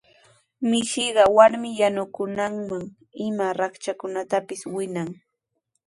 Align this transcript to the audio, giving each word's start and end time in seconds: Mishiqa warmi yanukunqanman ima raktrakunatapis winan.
Mishiqa 0.69 1.23
warmi 1.37 1.69
yanukunqanman 1.81 2.83
ima 3.25 3.45
raktrakunatapis 3.59 4.61
winan. 4.75 5.09